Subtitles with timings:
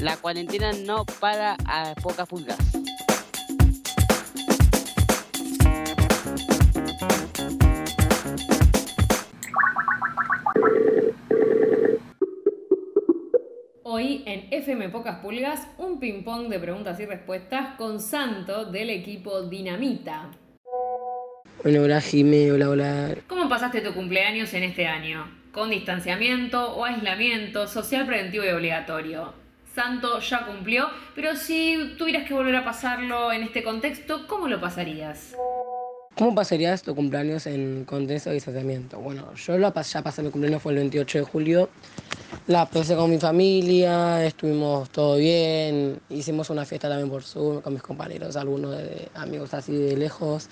[0.00, 2.56] La cuarentena no para a pocas pulgas.
[13.82, 19.42] Hoy en FM Pocas Pulgas, un ping-pong de preguntas y respuestas con Santo del equipo
[19.42, 20.30] Dinamita.
[21.62, 23.16] Bueno, hola Jimé, hola, hola.
[23.26, 25.30] ¿Cómo pasaste tu cumpleaños en este año?
[25.52, 29.49] ¿Con distanciamiento o aislamiento, social preventivo y obligatorio?
[29.74, 34.60] Santo ya cumplió, pero si tuvieras que volver a pasarlo en este contexto, ¿cómo lo
[34.60, 35.34] pasarías?
[36.16, 38.98] ¿Cómo pasarías tu cumpleaños en contexto de distanciamiento?
[38.98, 41.68] Bueno, yo lo pas- ya pasé mi cumpleaños, fue el 28 de julio.
[42.46, 47.72] La pasé con mi familia, estuvimos todo bien, hicimos una fiesta también por Zoom con
[47.72, 50.48] mis compañeros, algunos de, amigos así de lejos.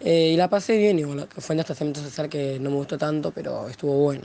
[0.00, 2.96] Eh, y la pasé bien, y bueno, fue un distanciamiento social que no me gustó
[2.96, 4.22] tanto, pero estuvo bueno.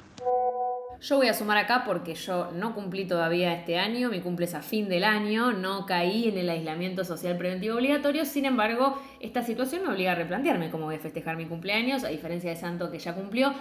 [1.01, 4.53] Yo voy a sumar acá porque yo no cumplí todavía este año, mi cumple es
[4.53, 9.41] a fin del año, no caí en el aislamiento social preventivo obligatorio, sin embargo, esta
[9.41, 12.91] situación me obliga a replantearme cómo voy a festejar mi cumpleaños, a diferencia de Santo
[12.91, 13.53] que ya cumplió.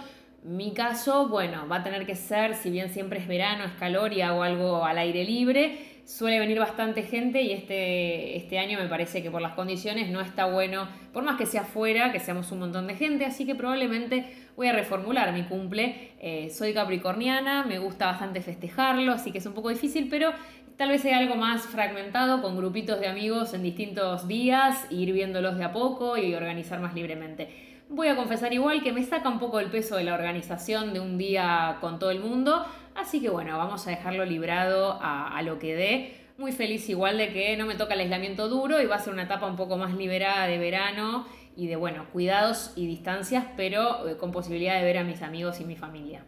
[0.43, 4.11] Mi caso, bueno, va a tener que ser, si bien siempre es verano, es calor
[4.11, 8.87] y hago algo al aire libre, suele venir bastante gente y este, este año me
[8.87, 12.51] parece que por las condiciones no está bueno, por más que sea afuera, que seamos
[12.51, 16.13] un montón de gente, así que probablemente voy a reformular mi cumple.
[16.19, 20.31] Eh, soy capricorniana, me gusta bastante festejarlo, así que es un poco difícil, pero
[20.77, 25.59] tal vez sea algo más fragmentado con grupitos de amigos en distintos días, ir viéndolos
[25.59, 27.68] de a poco y organizar más libremente.
[27.91, 30.99] Voy a confesar igual que me saca un poco el peso de la organización de
[30.99, 32.63] un día con todo el mundo,
[32.95, 36.15] así que bueno, vamos a dejarlo librado a, lo que dé.
[36.37, 39.11] Muy feliz igual de que no me toca el aislamiento duro y va a ser
[39.11, 41.25] una etapa un poco más liberada de verano
[41.57, 45.59] y de, bueno, cuidados y distancias, pero eh, con posibilidad de ver a mis amigos
[45.59, 46.23] y mi familia.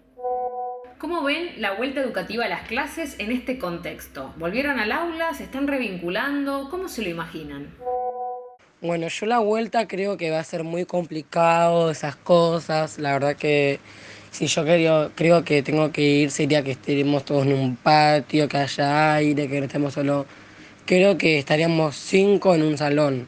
[0.97, 4.33] ¿Cómo ven la vuelta educativa a las clases en este contexto?
[4.37, 5.35] ¿Volvieron al aula?
[5.35, 6.69] ¿Se están revinculando?
[6.71, 7.71] ¿Cómo se lo imaginan?
[8.81, 12.97] Bueno, yo la vuelta creo que va a ser muy complicado, esas cosas.
[12.97, 13.79] La verdad que
[14.31, 18.47] si yo creo, creo que tengo que ir sería que estemos todos en un patio,
[18.49, 20.25] que haya aire, que no estemos solo.
[20.87, 23.27] Creo que estaríamos cinco en un salón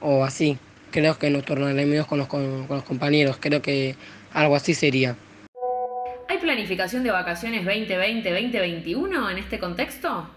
[0.00, 0.58] o así.
[0.90, 3.38] Creo que nos tornaremos con los, con, con los compañeros.
[3.40, 3.96] Creo que
[4.34, 5.16] algo así sería.
[6.28, 10.28] ¿Hay planificación de vacaciones 2020-2021 en este contexto?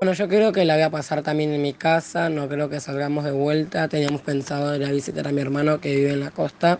[0.00, 2.80] Bueno, yo creo que la voy a pasar también en mi casa, no creo que
[2.80, 3.88] salgamos de vuelta.
[3.88, 6.78] Teníamos pensado ir a visitar a mi hermano que vive en la costa,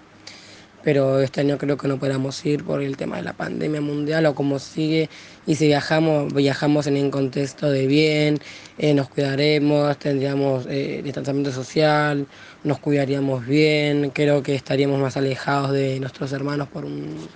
[0.85, 4.27] pero este año creo que no podamos ir por el tema de la pandemia mundial
[4.27, 5.09] o como sigue.
[5.47, 8.39] Y si viajamos, viajamos en un contexto de bien,
[8.77, 12.27] eh, nos cuidaremos, tendríamos eh, distanciamiento social,
[12.65, 17.27] nos cuidaríamos bien, creo que estaríamos más alejados de nuestros hermanos por un-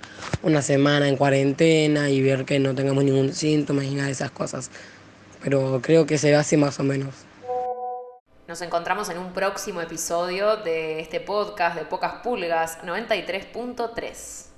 [0.43, 4.29] una semana en cuarentena y ver que no tengamos ningún síntoma y nada de esas
[4.29, 4.69] cosas
[5.43, 7.13] pero creo que se así más o menos.
[8.47, 14.50] Nos encontramos en un próximo episodio de este podcast de Pocas Pulgas 93.3.